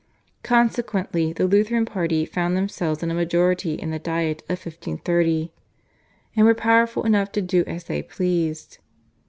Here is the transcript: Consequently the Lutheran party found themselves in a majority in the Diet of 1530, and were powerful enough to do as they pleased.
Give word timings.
Consequently 0.41 1.31
the 1.31 1.45
Lutheran 1.45 1.85
party 1.85 2.25
found 2.25 2.57
themselves 2.57 3.03
in 3.03 3.11
a 3.11 3.13
majority 3.13 3.75
in 3.75 3.91
the 3.91 3.99
Diet 3.99 4.41
of 4.49 4.57
1530, 4.57 5.53
and 6.35 6.43
were 6.43 6.55
powerful 6.55 7.03
enough 7.03 7.31
to 7.33 7.39
do 7.43 7.63
as 7.67 7.83
they 7.83 8.01
pleased. 8.01 8.79